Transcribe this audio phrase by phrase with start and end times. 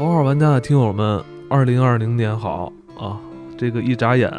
[0.00, 3.20] 头号玩家的听友们，二零二零年好啊！
[3.58, 4.32] 这个一眨眼，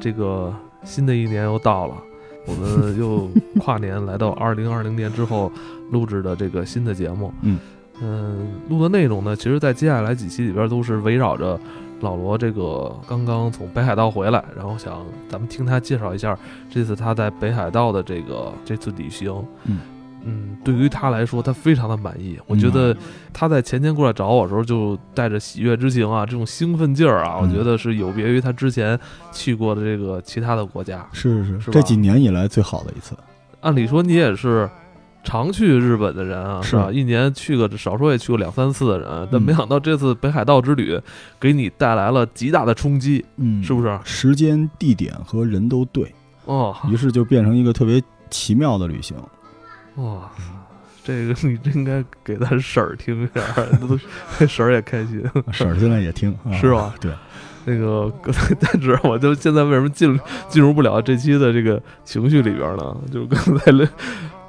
[0.00, 0.52] 这个
[0.82, 1.94] 新的一年又到了，
[2.44, 3.30] 我们又
[3.60, 5.52] 跨年来到 二零二零年之后
[5.92, 7.32] 录制的这个新的节目。
[7.42, 7.60] 嗯
[8.02, 11.56] 嗯，录的内容呢，其实，在接下来几期里边都是围绕着
[12.00, 16.36] 老罗这个刚刚从北海道回来，然后想咱们听他介绍一下
[16.68, 19.32] 这次他在北海道的这个这次旅行。
[19.66, 19.78] 嗯
[20.24, 22.38] 嗯，对于他来说，他非常的满意。
[22.46, 22.96] 我觉得
[23.32, 28.98] 他在前天过来找我的时候，就带着喜悦之情啊，这种兴奋劲儿啊，我嗯觉得是有别于他之前
[29.32, 31.06] 去过的这个其他的国家。
[31.12, 33.16] 是是是吧这几年以来最好的一次。
[33.60, 34.68] 按理说你也是
[35.24, 36.90] 常去日本的人啊，是是吧？
[36.92, 40.98] 一年去个少说也去过两三次的人，但嗯没想到这次北海道之旅
[41.40, 43.98] 给你带来了极大的冲击，嗯是不是？
[44.04, 49.16] 时间、地点和人都对，哦于是就变成一个特别奇妙的旅行。
[49.98, 50.30] 哇，
[51.04, 53.40] 这个你真应该给咱婶儿听一下，
[53.80, 53.98] 都
[54.46, 55.22] 婶儿也开心。
[55.52, 56.94] 婶儿现在也听，啊是吧？
[57.00, 57.12] 对，
[57.64, 58.12] 那个，
[58.60, 62.96] 但是我就现在为什么进入进入不了这期的这个情绪里边呢？
[63.12, 63.72] 就是刚才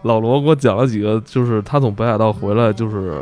[0.04, 3.22] 老罗给我讲了几个，就是他从北海道回来，就是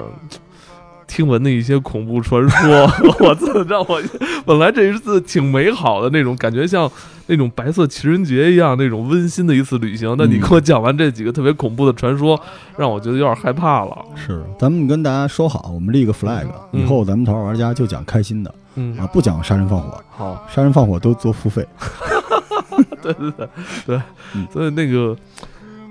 [1.08, 2.84] 听闻的一些恐怖传说。
[3.20, 4.02] 我操，让我
[4.46, 6.90] 本来这一次挺美好的那种感觉，像
[7.28, 10.16] 那种白色情人节一样那种温馨的一次旅行。
[10.18, 12.40] 但你嗯给我讲完这几个特别恐怖的传说，
[12.78, 13.98] 让我觉得有点害怕了。
[14.16, 14.44] 是。
[14.60, 20.46] 咱们跟大家说好，我们立个 flag，嗯以后咱们头号玩家就讲开心的嗯啊，，不讲杀人放火，好。
[20.54, 21.66] 杀人放火都做付费。
[23.02, 23.48] 对对对
[23.86, 24.02] 对，
[24.36, 25.16] 嗯所以那个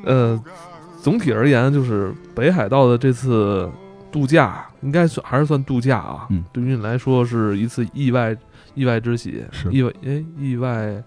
[0.04, 0.40] 呃，
[1.02, 3.68] 总体而言，就是北海道的这次
[4.16, 6.26] 度假，应该算还是算度假啊。
[6.30, 8.34] 嗯对于你来说是一次意外
[8.74, 11.02] 意外之喜，是意外哎意外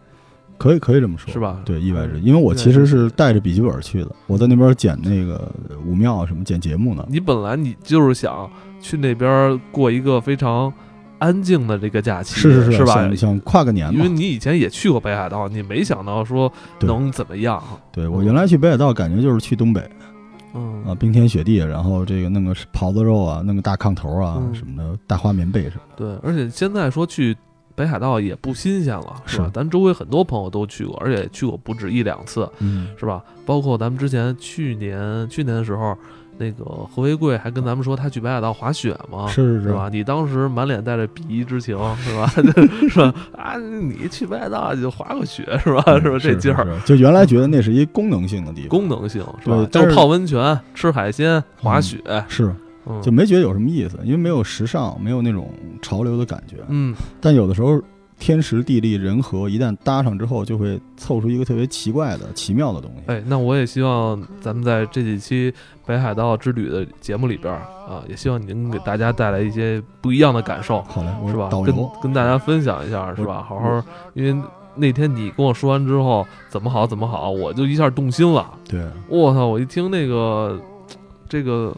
[0.60, 5.52] 可以可以这么说，是吧对，意外之因为我其实是带着笔记本去的，我在那边剪那个
[5.84, 7.04] 武庙什么剪节目呢。
[7.10, 8.48] 你本来你就是想
[8.80, 10.72] 去那边过一个非常
[11.18, 12.94] 安静的这个假期，是是是吧？
[12.94, 14.08] 想想跨个年嘛因为。
[14.08, 17.64] 你以前也去过北海道，你没想到说能怎么样。
[17.92, 19.82] 对我原来去北海道，感觉就是去东北
[20.54, 25.96] 嗯啊，冰天雪地，然后这个弄个狍子肉啊，弄个大炕头啊嗯什么的，大花棉被什么的。
[25.98, 27.36] 对，而且现在说去
[27.76, 29.46] 北海道也不新鲜了，是吧？
[29.46, 33.24] 是咱周围很多朋友都去过，而且去过不止一两次，嗯，是吧？
[33.46, 35.98] 包括咱们之前去年去年的时候，
[36.40, 39.90] 那个何为贵还跟咱们说他去北海道滑雪嘛，是是是吧？？
[39.92, 42.28] 你当时满脸带着鄙夷之情，是吧？
[42.90, 43.14] 是吧？
[43.38, 45.84] 啊，你去北海道就滑个雪，是吧？
[46.02, 46.18] 是吧？
[46.18, 46.66] 这劲儿。
[46.86, 49.68] 就原来觉得那是一功能性的地方，功能性是吧？
[49.70, 51.98] 就是泡温泉、吃海鲜、滑雪，
[52.30, 52.52] 是
[52.86, 56.56] 嗯，就没觉得有什么意思，因为没有时尚，没有那种潮流的感觉。
[56.70, 57.80] 嗯，但有的时候
[58.20, 63.04] 天时地利人和一旦搭上之后，就会凑出一个特别奇怪的、奇妙的东西。
[63.08, 65.52] 哎，那我也希望咱们在这几期
[65.86, 71.50] 北海道之旅的节目里边儿啊，也希望你能给大家带来一些不一样的感受，好嘞，我是吧？
[71.66, 73.42] 跟导跟大家分享一下，是吧？
[73.42, 74.44] 好好，因为
[74.76, 78.54] 那天你跟我说完之后，怎么好怎么好，我就一下动心了。
[78.68, 79.46] 对，我操！
[79.46, 80.60] 我一听那个
[81.28, 81.76] 这个，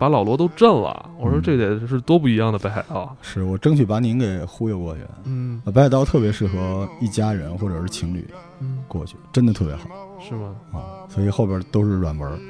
[0.00, 1.10] 把老罗都震了。
[1.18, 3.14] 我说嗯这得是多不一样的北海道。
[3.20, 5.02] 是我争取把您给忽悠过去。
[5.24, 8.26] 嗯呃北海道特别适合一家人或者是情侣
[8.60, 9.82] 嗯，过去，真的特别好
[10.18, 10.54] 是吗？
[10.72, 11.04] 啊！
[11.08, 12.40] 所以后边都是软文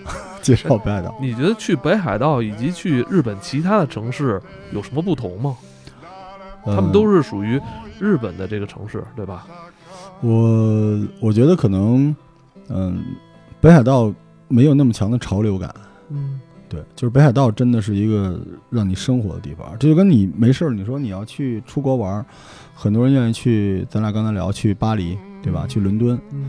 [0.43, 1.13] 介绍北海道。
[1.21, 4.41] 你觉得去北海道以及去日本其他的城市
[4.73, 5.57] 有什么不同吗？
[6.65, 7.61] 他们都是是属于
[7.99, 9.45] 日本的这个城市，对吧？
[10.21, 12.15] 我，我觉得可能，
[12.69, 13.03] 嗯，
[13.61, 14.13] 北海道
[14.47, 15.75] 没有那么强的潮流感。
[16.11, 16.41] 嗯
[16.71, 22.25] 对，就是北海道真的是一个让你生活的地方，这就跟你没事儿，你说你要去出国玩儿，
[22.75, 25.65] 很多人愿意去，咱俩刚才聊去巴黎，对吧？
[25.65, 26.45] 嗯去伦敦，嗯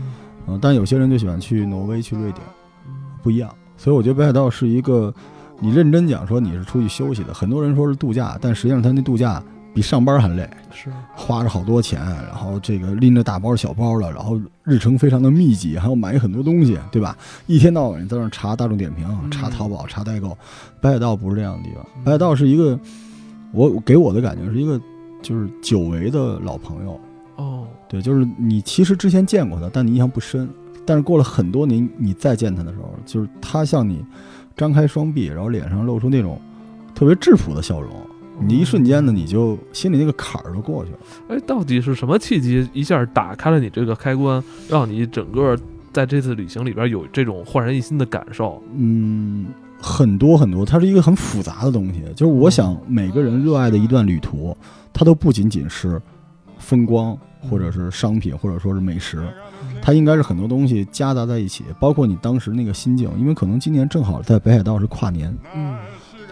[0.46, 2.46] 嗯、但有些人就喜欢去挪威、去瑞典，
[3.20, 3.52] 不一样。
[3.76, 5.12] 所以我觉得北海道是一个，
[5.58, 9.42] 你认真讲说你是出去休息的，很多人说是度假，但实际上他那度假
[9.74, 17.16] 比上班还累，是花着好多钱，然后这个拎着大包小包的，然后日程非常的密集，还要买很多东西，对吧？
[17.46, 20.36] 一天到晚在那查大众点评、嗯查淘宝、查代购。
[20.80, 22.78] 北海道不是这样的地方，嗯北海道是一个，
[23.52, 24.80] 我给我的感觉是一个
[25.20, 27.00] 就是久违的老朋友，
[27.36, 30.48] 哦，对，就是你其实之前见过他，但你印象不深，
[30.86, 34.04] 但是过了很多年，你再见他的时候，就是他向你
[34.56, 36.40] 张开双臂，然后脸上露出那种
[36.94, 37.90] 特别质朴的笑容。
[38.46, 40.98] 你一瞬间呢，你就心里那个坎儿就过去了。
[41.28, 45.56] 哎，到底是什么契机一下打开了你这个开关，让你整个
[45.92, 48.62] 在这次旅行里边有这种焕然一新的感受？
[48.76, 49.46] 嗯，
[49.80, 52.02] 很多很多，它是一个很复杂的东西。
[52.14, 54.56] 就是我想每个人热爱的一段旅途，
[54.92, 56.00] 它都不仅仅是
[56.58, 57.16] 风光，
[57.48, 59.22] 或者是商品，或者说是美食，
[59.82, 63.10] 它应该是很多东西夹杂在一起，包括你当时那个心境。
[63.18, 65.76] 因为可能今年正好在北海道是跨年，嗯，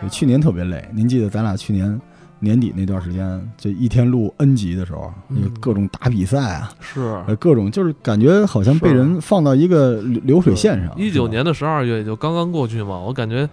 [0.00, 0.82] 对，去年特别累。
[0.92, 2.00] 您记得咱俩去年
[2.38, 5.12] 年底那段时间，这一天录 N 集的时候，
[5.60, 10.98] 各种打比赛啊，是呃，各种就是感觉好像被人放到一个流流水线上。
[10.98, 13.46] 一九年的十二月也就刚刚过去嘛，我感觉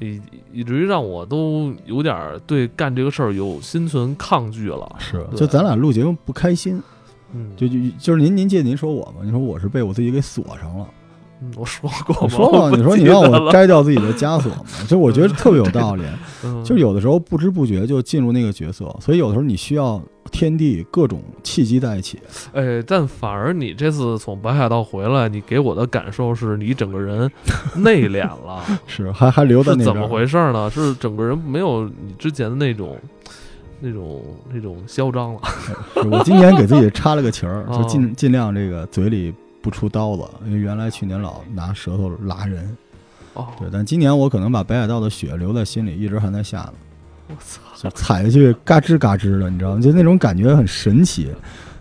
[0.00, 0.20] 以
[0.52, 4.96] 以至于让我都有点儿对干这个事儿有心存抗拒了。
[4.98, 6.80] 是，就咱俩录节目不开心，
[7.34, 9.22] 嗯，就就就是您您记得您说我吗？
[9.22, 10.86] 您说我是被我自己给锁上了。
[11.42, 12.20] 嗯我说过吗？
[12.22, 16.04] 我说过，你说你让我摘掉自己的枷锁嘛，就我觉得特别有道理。
[16.44, 20.00] 嗯就有的时候不知不觉就进入那个角色，所以有的时候你需要
[20.30, 22.18] 天地各种契机在一起。
[22.52, 27.30] 哎，但反而你这次从北海道回来，你给我的感受是你整个人
[27.76, 30.70] 内敛了， 是，还还留在那怎么回事呢？
[30.70, 32.96] 是整个人没有你之前的那种。
[33.84, 34.22] 那种
[34.54, 35.40] 那种嚣张了，
[36.08, 42.76] 我今年给自己插了个旗儿，哦就尽尽量这个嘴里不出刀子，因为原来去年老拿舌头拉人。
[43.34, 46.74] 哦，对，但今年我可能把北海道的雪留在心里，一直还在下呢。
[47.28, 49.80] 我操，就踩下去嘎吱嘎吱的，你知道吗？
[49.80, 51.30] 就那种感觉很神奇，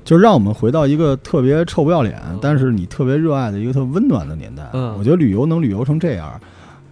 [0.05, 4.69] 就让我们回到一个特别臭不要脸，但是你特别热爱的一个特温暖的年代。
[4.71, 6.39] 嗯我觉得旅游能旅游成这样，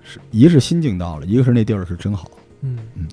[0.03, 2.30] 是一是心境到了，一个是那地儿是真好。
[2.62, 3.07] 嗯嗯，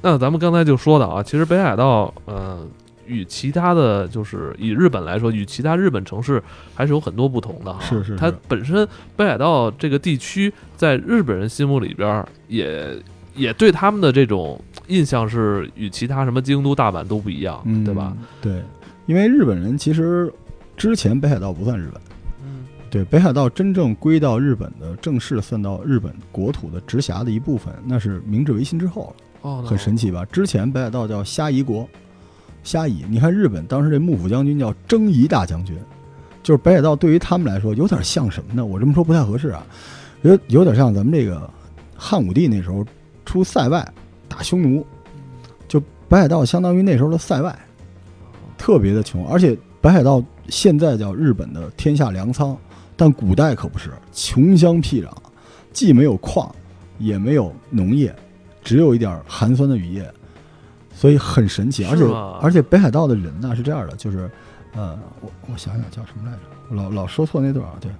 [0.00, 2.66] 那咱们刚才就说到啊，其实北海道，呃，
[3.06, 6.42] 与其他的就是以日本来说，与其他日本城市
[6.74, 7.78] 还是有很多不同的哈。
[7.80, 8.86] 它是是它本身
[9.16, 12.96] 北海道这个地区在日本人心目里边儿也
[13.34, 18.16] 也对他们的这种印象是与其他什么京都、大阪都不一样，嗯，对吧？？
[18.40, 18.62] 对，
[19.06, 20.32] 因为日本人其实
[20.76, 22.00] 之前北海道不算日本。
[22.44, 29.24] 嗯对，北海道真正归到日本的正式算到日本国土的直辖的一部分，那是明治维新之后了。
[29.42, 30.24] 哦，很神奇吧？
[30.26, 31.86] 之前北海道叫虾夷国，
[32.66, 35.78] 虾夷，你看日本当时这幕府将军叫征夷大将军，
[36.42, 38.66] 就是北海道对于他们来说有点像什么呢？
[38.66, 39.64] 我这么说不太合适啊，
[40.22, 41.48] 有有点像咱们这个
[41.96, 42.84] 汉武帝那时候
[43.24, 43.88] 出塞外
[44.28, 44.84] 打匈奴，
[45.68, 47.56] 就北海道相当于那时候的塞外，
[48.58, 52.58] 特别的穷，而且北海道现在叫日本的天下粮仓，
[52.96, 55.08] 但古代可不是，穷乡僻壤，
[55.72, 56.52] 既没有矿，
[56.98, 58.12] 也没有农业，
[58.64, 60.12] 只有一点寒酸的雨夜，
[60.96, 61.84] 所以很神奇。
[61.84, 62.04] 而且
[62.40, 64.30] 而且北海道的人呢是这样的，就是，
[64.74, 66.38] 呃，我我想想叫什么来着，
[66.70, 67.90] 我老老说错那段儿，对，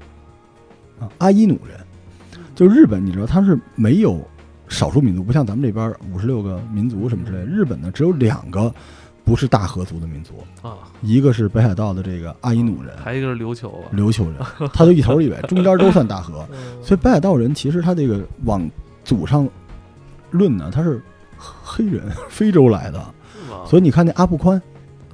[0.99, 1.79] 啊，阿伊努人，
[2.55, 4.27] 就日本，你知道他是没有
[4.69, 8.73] 少数民族，不像咱们这边五十六个民族什么之类，日本呢只有两个
[9.25, 14.35] 不是大和族的民族，啊，一个是北海道的这个阿伊努人，还一个是琉球啊，琉球人，
[14.73, 16.47] 他就一头一尾，中间都算大和。
[16.51, 16.83] 嗯。
[16.83, 18.69] 所以北海道人其实他这个往
[19.05, 19.49] 祖上
[20.31, 21.03] 论呢，他是
[21.37, 23.01] 黑人， 非洲来的。
[23.65, 24.61] 所以你看那阿布宽，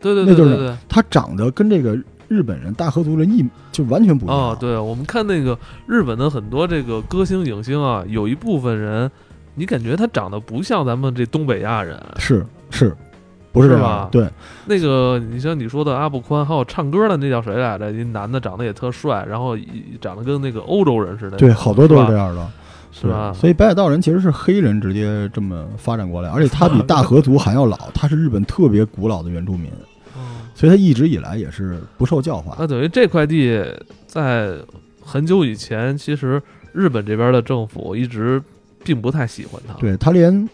[0.01, 0.77] 对对那就是对对对。
[0.89, 1.99] 他长得跟这个
[2.29, 4.37] 日本人大和族人一就完全不一样。
[4.37, 9.11] 哦，，对，我们看那个日本的很多这个歌星影星啊，有一部分人，
[9.55, 11.99] 你感觉他长得不像咱们这东北亚人。
[12.19, 12.95] 是是，
[13.53, 14.09] 不是吧？
[14.11, 14.29] 对，
[14.67, 17.93] 那个，你像你说的阿布宽，还有唱歌的那叫谁来着？
[17.93, 21.37] 一男的长得也特帅，然后一长得跟那个欧洲人似的。
[21.37, 22.51] 对，好多都是这，样的。
[22.93, 23.33] 是吧？
[23.33, 29.71] 所以北海道人其实是黑人直接这么发展过来，而且他比大和族还要老，他是日本特别古老的原住民，
[30.15, 30.23] 嗯
[30.55, 32.55] 所以他一直以来也是不受教化。
[32.59, 33.65] 那等于这块地
[34.06, 34.55] 在
[35.00, 36.41] 很久以前，其实
[36.72, 38.41] 日本这边的政府一直
[38.84, 40.49] 并不太喜欢他。，对他连，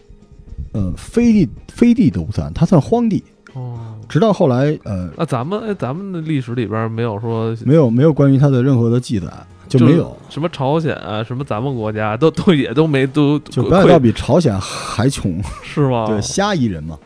[0.71, 3.23] 呃，飞地飞地都不算，他算荒地。
[3.53, 9.27] 哦，直到后来，呃，那咱们哎，咱们的历史里边没有说没有没有关于他的任何的记载，
[9.69, 10.17] 就没有。
[10.29, 16.05] 什么朝鲜啊，什么咱们国家都都也都没都就北海道比朝鲜还穷， 是吗？
[16.07, 16.97] 对，虾夷人嘛，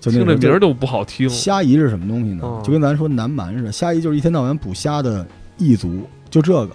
[0.00, 1.28] 就那听这名儿就不好听。
[1.28, 2.42] 虾夷是什么东西呢？
[2.44, 5.26] 嗯就跟咱说南蛮似的，虾夷就是一天到晚捕虾的
[5.56, 6.70] 异族，就这个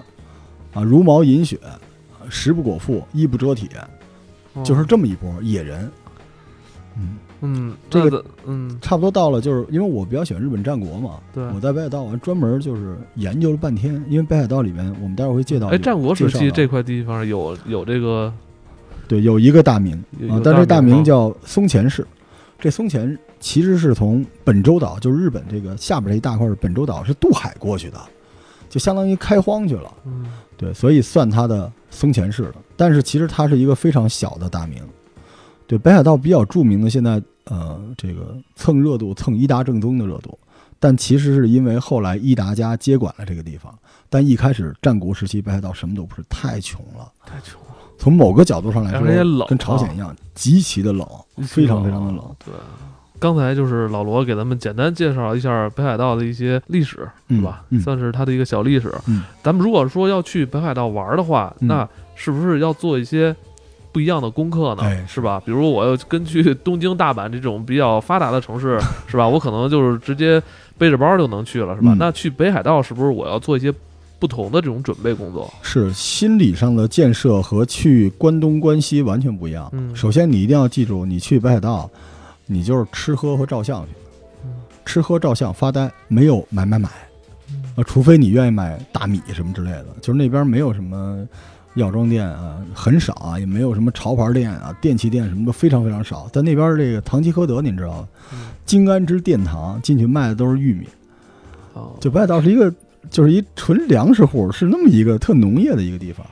[0.74, 1.60] 啊，茹毛饮血，
[2.30, 3.70] 食不果腹，衣不遮体，
[4.54, 5.92] 哦就是这么一波野人。
[6.98, 11.44] 嗯，嗯，这个嗯，差不多到了，就是因为我比较喜欢日本战国嘛，对。
[11.54, 15.68] 我在北海道我专门就是研究了半天，因为北海道里面我们待会儿会介绍。
[15.68, 18.34] 哎，战国时期这块地方有有这个
[19.08, 19.96] 对有一个大名
[20.30, 22.06] 啊但是这大大名叫松前氏。
[22.58, 28.00] 这松前其实是从本州岛，就是日本这个下边这一大块儿本州岛是渡海过去的，
[28.70, 29.94] 就相当于开荒去了。
[30.06, 30.26] 嗯
[30.58, 32.56] 对，所以算它的松前氏了。
[32.78, 34.82] 但是其实它是一个非常小的大名。
[35.68, 40.38] 对，北海道比较著名的现在呃这个蹭热度蹭伊达正宗的热度，
[40.80, 43.74] 但其实是因为后来伊达家接管了这个地方。
[44.10, 47.12] 但一开始战国时期北海道什么都不是，太穷了。
[47.26, 51.08] 太穷了，从某个角度上来说冷，跟朝鲜一样，极其的冷，
[51.48, 52.24] 非常非常的冷。。
[52.46, 52.54] 对，
[53.20, 57.66] 刚才就是老罗给咱们简单介绍一下北海道的一些历史，嗯是吧？
[57.72, 58.94] 嗯算是它的一个小历史。
[59.08, 63.36] 嗯咱们如果说要去北海道玩的话，嗯那是不是要做一些
[63.96, 65.42] 不一样的功课呢，哎是吧？
[65.46, 69.26] 比如我要根据东京、大阪这种比较发达的城市， 是吧？
[69.26, 70.44] 我可能就是直接
[70.78, 71.94] 背着包就能去了，是吧？
[71.94, 73.74] 嗯那去北海道是不是我要做一些
[74.20, 75.50] 不同的这种准备工作？
[75.62, 79.70] 是心理上的建设和去关东关西完全不一样。
[79.72, 81.90] 嗯首先你一定要记住，你去北海道，
[82.48, 83.92] 你就是吃喝和照相去，
[84.44, 84.50] 嗯
[84.86, 86.90] 吃喝照相发呆，没有买买买，
[87.50, 91.26] 嗯呃，除非你愿意买大米什么之类的，就是那边没有什么
[91.76, 96.28] 药妆店啊，很少啊，也没有什么潮牌店啊，电器店什么的非常非常少。
[96.34, 98.08] 在那边这个唐吉诃德，您知道吗？
[98.34, 100.88] 嗯金安之殿堂进去卖的都是玉米，
[101.74, 102.74] 哦，就北海道是一个
[103.12, 106.26] 就是一纯粮食户，是那么一个特农业的一个地方。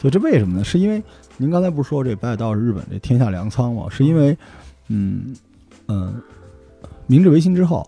[0.00, 0.64] 所以这为什么呢？
[0.64, 1.02] 是因为
[1.36, 3.88] 您刚才不是说这北海道是日本这天下粮仓吗？
[3.90, 4.34] 是因为，
[4.88, 5.36] 嗯
[5.88, 6.14] 嗯、
[6.80, 7.86] 呃明治维新之后，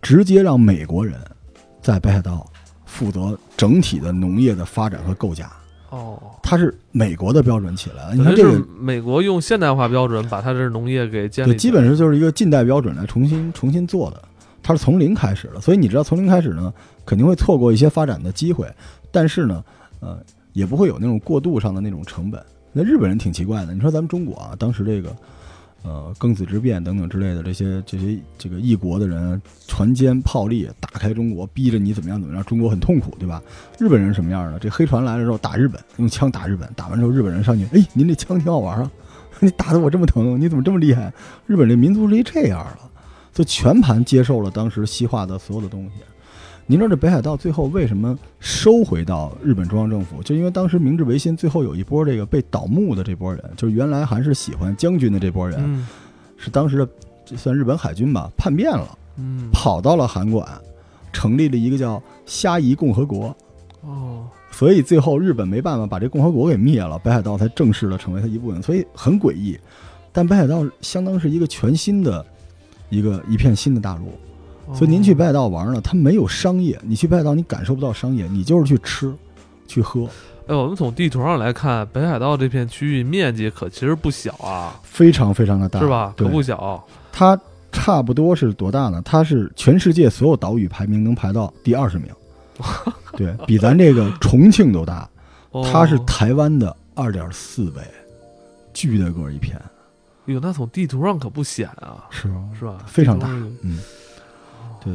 [0.00, 1.14] 直接让美国人
[1.82, 2.50] 在北海道
[2.86, 5.52] 负责整体的农业的发展和构架，
[5.90, 8.14] 哦，它是美国的标准起来了。
[8.14, 14.22] 你看这个，美国用现代化标准把它这农业给建，立，基本上就是一个近代标准来重新重新做的，
[14.62, 15.60] 它是从零开始的。
[15.60, 16.72] 所以你知道，从零开始呢，
[17.04, 18.72] 肯定会错过一些发展的机会，
[19.10, 19.64] 但是呢，
[20.00, 20.18] 呃，
[20.52, 22.40] 也不会有那种过渡上的那种成本。
[22.72, 25.10] 那日本人挺奇怪的，你说咱们中国啊，当时这个，
[25.82, 33.42] 呃，庚子之变等等之类的这些这些这个异国的人船坚炮利，打开中国，逼着你怎么样怎么样，中国很痛苦，对吧？
[33.78, 34.58] 日本人什么样呢？
[34.60, 38.90] 这黑船来了之后打日本，用枪打日本，打完之后日本人上去，哎，您这枪挺好玩啊，
[39.40, 41.12] 你打得我这么疼，你怎么这么厉害？
[41.46, 42.88] 日本这民族是一这样的，
[43.32, 46.02] 就全盘接受了当时西化的所有的东西。
[46.70, 50.22] 您知道这北海道最后为什么收回到日本中央政府？
[50.22, 55.84] 就因为当时明治维新最后有一波这个被倒幕的这波人，就是原来还是喜欢将军的这波人，嗯
[56.36, 56.88] 是当时的
[57.24, 60.46] 这算日本海军吧，叛变了，嗯，跑到了函馆，
[61.12, 63.36] 成立了一个叫虾夷共和国。
[63.80, 69.58] 哦，所以最后日本没办法把这共和国给灭了，北海道才正式的成为它一部分，所以很诡异。
[70.12, 72.24] 但北海道相当是一个全新的
[72.90, 74.12] 一个一片新的大陆，
[74.74, 79.12] 所以您去北海道玩呢，它没有商业，你去北海道你感受不到商业，你就是去吃、
[79.66, 80.08] 去喝，
[80.46, 86.14] 哎，我们从地图上来看，北海道这片区域面积可其实不小啊，非常非常的大，是吧？
[86.16, 86.82] 可，不小。
[87.12, 87.38] 它
[87.72, 89.00] 差不多是多大呢？
[89.04, 92.08] 它是全世界所有岛屿排名能排到第二十名，
[93.16, 95.08] 对比咱这个重庆都大，
[95.50, 97.80] 哦它是台湾的二点四倍，
[98.72, 99.60] 巨大个儿一片，
[100.26, 102.34] 哟，那从地图上可不显啊，是吧？
[102.58, 102.78] 是吧？
[102.86, 103.28] 非常大
[103.62, 103.78] 嗯，
[104.84, 104.92] 对，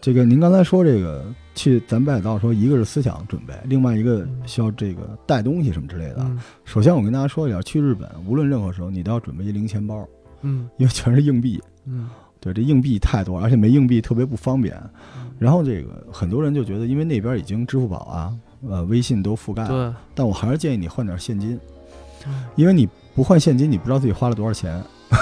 [0.00, 6.16] 这个您刚才说这个去咱北海道说，一个是思想准备，另外一个需要这个带东西什么之类的。
[6.20, 10.06] 嗯首先我跟大家说一下，去日本无论任何时候，你都要准备一零钱包，
[10.42, 11.60] 嗯因为全是硬币。
[11.86, 14.76] 嗯对，这硬币太多了，而且没硬币特别不方便。
[15.16, 18.36] 嗯然后这个很多人就觉得，因为那边已经支付宝啊、
[18.68, 21.56] 呃微信都覆盖了，但我还是建议你换点现金，
[22.26, 24.74] 嗯因为你不换现金，你不知道自己花了多少钱，
[25.10, 25.16] 哦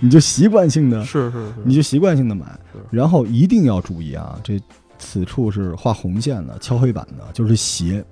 [0.00, 2.46] 你就习惯性的是是是，你就习惯性的买，
[2.90, 4.60] 然后一定要注意啊，这
[4.98, 8.04] 此处是画红线的、敲黑板的，就是鞋。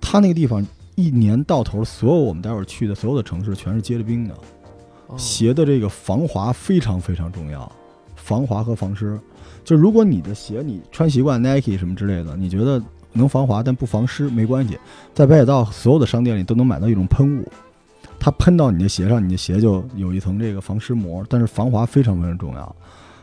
[0.00, 0.64] 它那个地方
[0.94, 4.34] 一年到头，所有我们待会儿去的所有的城市全是结了冰的，
[5.06, 7.70] 哦鞋的这个防滑非常非常重要，
[8.16, 9.18] 防滑和防湿。
[9.64, 14.78] 就如果你的鞋你穿习惯 Nike 什么之类的，你觉得能防滑但不防湿没关系，
[15.14, 17.46] 在北海道所有的商店里都能买到一种喷雾，
[18.20, 22.76] 它喷到你的鞋上，你的鞋就有一层这个防湿膜，但是防滑非常非常重要。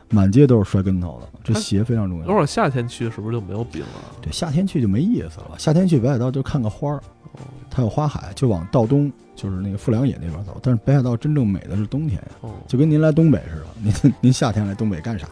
[0.09, 2.25] 满街都是摔跟头的，这鞋非常重要。
[2.27, 3.87] 等会儿夏天去是不是就没有冰了？
[4.21, 5.55] 对，夏天去就没意思了。
[5.57, 6.97] 夏天去北海道就看个花儿，
[7.33, 7.39] 哦
[7.71, 10.57] 它有花海，就往道东，就是那个富良野那边走。
[10.61, 13.65] 但是北海道真正美的是冬天呀，哦，就跟您来东北似的。
[14.03, 15.27] 您您夏天来东北干啥？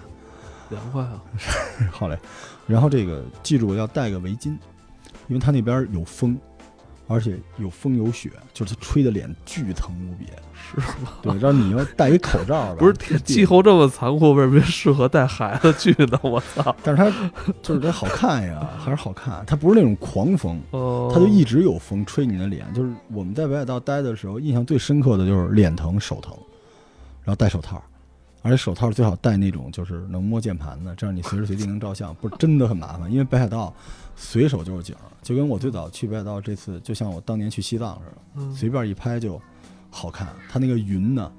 [0.69, 1.21] 凉快啊！
[1.91, 2.17] 好嘞。
[2.65, 4.49] 然后这个记住要带个围巾，
[5.27, 6.35] 因为它那边有风，
[7.07, 10.25] 而且有风有雪，就是它吹的脸巨疼无比。
[10.53, 11.09] 是吗？
[11.21, 12.75] 对，让你要戴一口罩吧。
[12.79, 16.17] 不是气候这么残酷，为什么适合带孩子去呢？
[16.23, 16.73] 我操！
[16.81, 17.11] 但是它
[17.61, 19.43] 就是得好看呀， 还是好看。
[19.45, 22.65] 它不是那种狂风，哦，它就一直有风吹你的脸。
[22.73, 26.33] 就是我们在北海道待的时候，印象最深刻的就是脸疼、手疼，
[27.23, 27.83] 然后戴手套，
[28.43, 32.13] 而且手套最好戴那种就是能摸键盘的，这样你随时随地能照相。
[32.15, 33.73] 不是真的很麻烦，因为北海道
[34.15, 39.41] 随手就是景儿，就跟我最早去北海道这次，就像我当年去西藏似的，嗯随便一拍就
[39.89, 40.27] 好看。
[40.49, 41.31] 它那个云呢，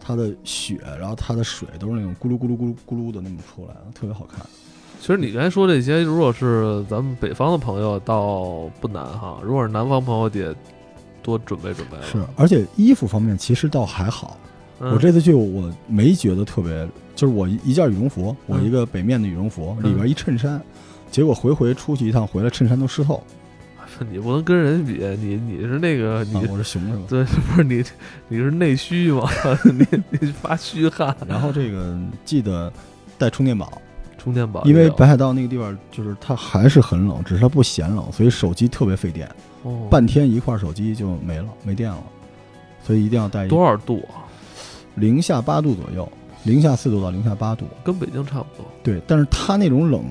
[0.00, 4.44] 它的雪，然后它的水都是那种咕噜咕噜咕噜咕噜的那么出来的，特别好看。
[5.00, 10.54] 其实你刚才说这些，如果是咱们北方的朋友，倒不难哈；如果是南方朋友，得
[11.22, 12.02] 多准备准备了。
[12.02, 14.36] 是，而且衣服方面其实倒还好。
[14.80, 20.60] 嗯我这次去我没觉得特别，就是我一一件羽绒服，我嗯一个北面的羽绒服，嗯里边一衬衫，
[21.10, 23.22] 结果回回出去一趟回来，衬衫都湿透。
[24.10, 27.02] 你不能跟人比，你你是那个你、啊，我是熊是吧？
[27.10, 27.84] 对，不是你
[28.28, 29.28] 你是内虚嘛，
[29.66, 29.86] 你
[30.18, 31.94] 你发虚汗，然后这个
[32.24, 32.72] 记得
[33.18, 33.82] 带充电宝，
[34.16, 39.28] 充电宝因为北海道那个地方就是它还是很冷，只是它不显冷，所以手机特别费电，
[39.64, 42.02] 哦半天一块手机就没了，没电了，
[42.82, 44.19] 所以一定要带一多少度啊？
[44.94, 46.10] 零下八度左右，
[46.44, 47.66] 零下四度到零下八度。
[47.84, 48.66] 跟北京差不多。
[48.82, 50.02] 对，但是它那种冷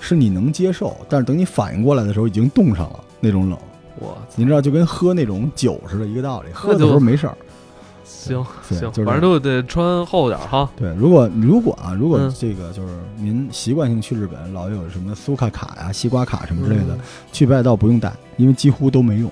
[0.00, 3.58] 是你能接受，但是等你反应过来的时候已经冻上了那种冷，
[3.98, 7.36] 我操你知道就跟喝那种酒似的一个道理，喝的时候没事儿。
[8.04, 10.70] 行对行，就是反正都得穿厚点儿哈。
[10.74, 17.00] 对，如果如果啊，如果嗯这个就是您习惯性去日本，老有什么苏卡卡呀、西瓜卡什么之类的，嗯
[17.32, 19.30] 去北海道不用带，因为几乎都没用。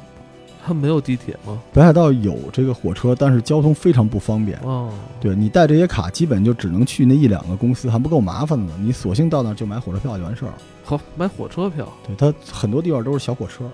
[0.67, 1.63] 他没有地铁吗？
[1.73, 4.59] 北海道有这个火车，但是交通非常不方便。
[4.65, 8.73] 哦，对你带这些卡，基本就只能去那一两个公司，还不够麻烦的呢。
[8.81, 10.59] 你索性到那儿就买火车票就完事儿了。
[10.83, 11.89] 好，买火车票。
[12.05, 13.71] 对，它很多地方都是小火车。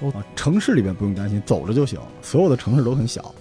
[0.00, 2.00] 哦啊，城市里面不用担心，走着就行。
[2.20, 3.32] 所有的城市都很小，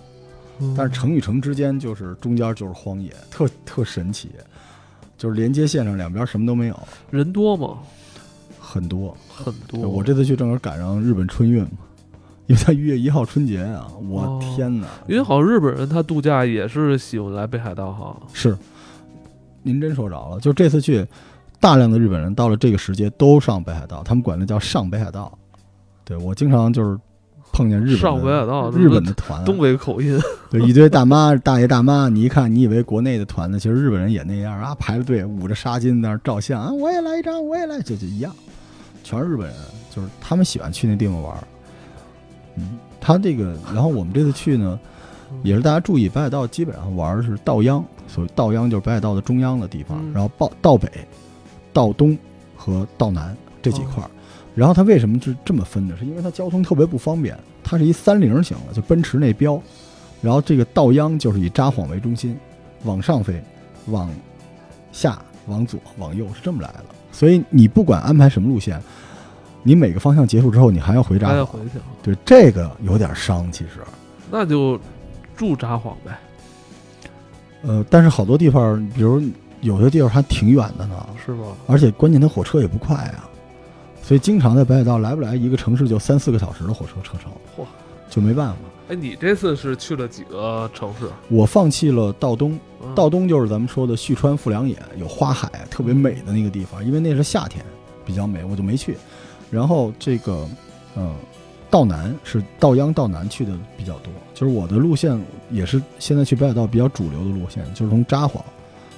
[0.60, 4.30] 嗯但是城与城之间就是中间就是荒野，特特神奇。
[5.18, 6.80] 就是连接线上两边什么都没有，
[7.10, 7.80] 人多吗？
[8.60, 9.18] 很多。
[9.28, 9.90] 很多。
[9.90, 11.70] 我这次去正好赶上日本春运嘛，
[12.48, 14.88] 因为它一月一号春节啊，我哦天哪！
[15.08, 18.16] 因为好像日本人他度假也是喜欢来北海道哈。
[18.34, 18.58] 是，
[19.64, 20.40] 您真说着了。
[20.40, 21.06] 就这次去，
[21.60, 25.38] 大量的日本人到了这个时节都上北海道，他们管那叫上北海道。
[26.06, 26.98] 对我经常就是
[27.52, 30.18] 碰见日本上北海道日本的团，东北口音，
[30.50, 38.34] 对一堆大妈、大爷、大妈，你一看，你以为国内的团呢，其实日本人也那样啊，排着队捂着纱巾在那照相啊，我也来一张，我也来，就就一样，
[39.04, 39.56] 全是日本人，
[39.94, 41.44] 就是他们喜欢去那地方玩儿。
[42.58, 44.78] 嗯，他这个，然后我们这次去呢，
[45.44, 50.90] 也是大家注意，北海道基本上玩的是道央，所谓道央就是北海道的中央的地方，嗯然后道道北、
[51.72, 52.18] 道东
[52.56, 54.10] 和道南这几块儿。
[54.56, 55.96] 然后它为什么是这么分的？
[55.96, 59.62] 是因为它交通特别不方便，它是一三菱型的，就奔驰那标。
[60.20, 62.36] 然后这个道央就是以札幌为中心，
[62.84, 63.40] 往上飞，
[63.86, 64.10] 往
[64.92, 66.86] 下、往左、往右是这么来的。
[67.12, 68.82] 所以你不管安排什么路线，
[69.68, 71.30] 你每个方向结束之后，你还要回札幌。
[71.32, 73.82] 还要回去，对，这个有点伤，其实。
[74.32, 74.80] 那就
[75.36, 76.18] 住札幌呗，
[77.64, 79.22] 呃，但是好多地方，比如
[79.60, 81.44] 有些地方还挺远的呢，是吧？
[81.68, 83.28] 而且关键它火车也不快啊，
[84.02, 87.68] 所以经常在北海道来不来一个城市就三四个小时的火车车程，嚯，
[88.10, 88.56] 就没办法。
[88.88, 91.10] 哎，你这次是去了几个城市？
[91.28, 97.66] 我放弃了道东，嗯道东就是咱们说的旭川富良野，有花海，特别美的那个地方，因为那是夏天，
[98.06, 98.98] 比较美，我就没去。
[99.50, 100.48] 然后这个，
[100.96, 101.16] 嗯，
[101.70, 108.42] 道南是道央道南去的比较多，就是我的路线也是现在去北海道比较主流的路线，就是从札幌，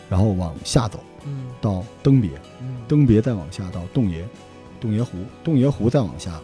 [0.10, 2.32] 然后往下走嗯到登别，
[2.62, 4.24] 嗯，登别再往下到洞爷，
[4.80, 6.40] 洞爷湖，洞爷湖再往下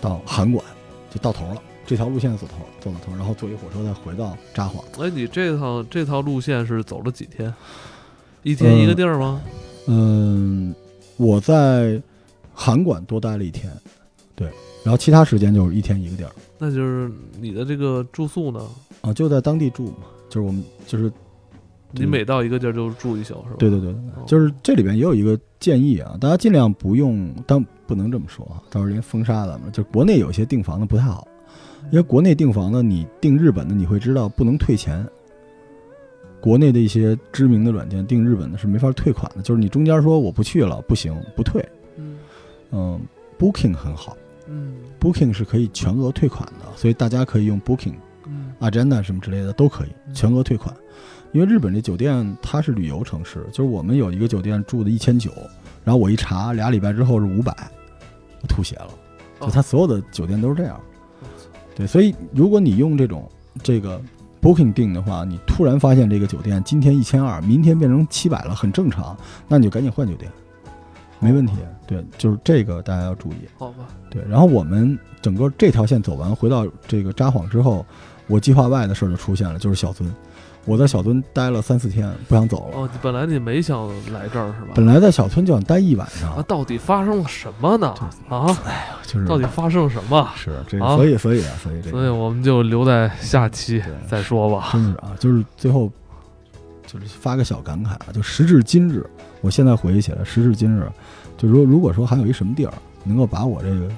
[0.00, 0.64] 到函馆，
[1.10, 1.62] 就到头了。
[1.86, 4.82] 这条路线走头，走到头，然后坐一火车再回到札幌。
[5.00, 7.54] 哎，你这趟这套路线是走了几天？
[8.42, 9.40] 一天一个地儿吗？
[9.86, 10.74] 嗯，
[11.16, 12.02] 我在
[12.58, 13.70] 函馆多待了一天，
[14.34, 14.48] 对，
[14.82, 18.66] 然后其他时间就是一天一个地儿那就是你的这个住宿呢？
[19.02, 21.12] 啊，就在当地住嘛，就是我们就是
[21.92, 23.56] 你每到一个地儿就住一宿是吧？
[23.58, 29.70] 对对对，哦就是这里边也有一个建议啊，大家尽量不用，当不能这么说啊，到时候人封杀咱们。
[29.70, 31.28] 就国内有些订房的不太好，
[31.92, 35.06] 因为国内订房的，你订日本的你会知道不能退钱。
[36.40, 41.66] 国内的一些知名的软件订日本的是没法退款的，就是你中间说我不去了，不行，不退。
[42.70, 43.00] 嗯嗯
[43.38, 44.16] ，Booking 很好
[44.48, 47.94] 嗯，Booking 是可以全额退款的，所以大家可以用 Booking、
[48.26, 50.74] 嗯 Agenda 什么之类的都可以嗯全额退款。
[51.32, 55.30] 因为日本这酒店它是旅游城市，就是我们有一个酒店住的一千九，
[55.84, 57.54] 然后我一查俩礼拜之后是五百，
[58.40, 58.88] 我吐血了。
[59.40, 60.80] 就哦它所有的酒店都是这样。
[61.74, 63.28] 对，所以如果你用这种
[63.62, 64.00] 这个
[64.40, 69.14] Booking 订的话，你突然发现这个酒店今天一千二，明天变成七百了，很正常，
[69.46, 70.30] 那你就赶紧换酒店，
[71.18, 71.54] 没问题。
[71.86, 73.36] 对，就是这个大家要注意。
[73.58, 77.86] 好吧，对，然后我们整个这条线走完，回到这个札幌之后，
[78.26, 80.04] 我计划外的事儿就出现了，就是小樽。
[80.64, 82.80] 我在小樽待了三四天，不想走了。
[82.80, 84.72] 哦，本来你没想来这儿是吧？
[84.74, 87.94] 本来在小樽就想待一晚上啊，，到底发生了什么呢？
[88.28, 90.28] 啊，哎就是到底发生了什么？
[90.34, 94.70] 是这个，啊所以所以啊，所以这所以我们就留在下期再说吧。
[94.72, 95.88] 真是啊，就是最后
[96.86, 99.04] 就是发个小感慨啊，就时至今日，
[99.40, 100.88] 我现在回忆起来，时至今日，
[101.36, 102.72] 就如如果说还有一什么地儿
[103.04, 103.88] 能够把我这个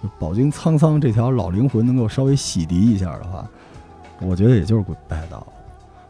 [0.00, 3.46] 就饱经沧桑这条老灵魂能够稍微洗涤一下的话，
[4.20, 5.46] 我觉得也就是北海道。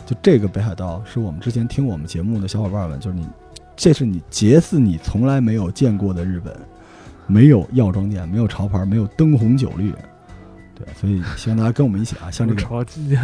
[0.06, 3.28] 就这个北海道是我们之前听我们节目的小伙伴们，就是你，
[3.76, 6.54] 这是你杰斯你从来没有见过的日本，
[7.26, 9.94] 没有药妆店，没有潮牌，没有灯红酒绿。
[10.83, 13.23] 对，所以希望大家跟我们一起啊，像这个操，今年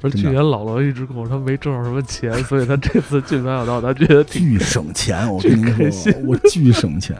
[0.00, 7.16] 不是去年老罗一直跟我说没挣着什么钱，所以他这次进北海道，他觉得巨省钱，我跟您说，我巨省钱。